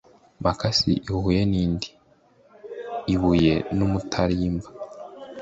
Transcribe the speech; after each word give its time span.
Makasi 0.43 0.91
ihuye 1.13 1.41
n'indi-Ibuye 1.51 3.55
n'umutarimba. 3.77 4.67